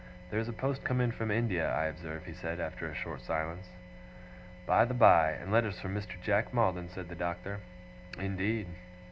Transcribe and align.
'There 0.31 0.39
is 0.39 0.47
a 0.47 0.53
post 0.53 0.83
come 0.83 0.99
in 0.99 1.11
from 1.11 1.29
India, 1.29 1.71
I 1.71 1.85
observe,' 1.85 2.25
he 2.25 2.33
said, 2.33 2.59
after 2.59 2.87
a 2.87 2.95
short 2.95 3.21
silence. 3.21 3.67
'By 4.65 4.83
the 4.85 4.95
by! 4.95 5.29
and 5.29 5.51
letters 5.51 5.79
from 5.79 5.93
Mr. 5.93 6.19
Jack 6.23 6.51
Maldon!' 6.51 6.89
said 6.89 7.07
the 7.07 7.13
Doctor. 7.13 7.59
'Indeed! 8.17 8.67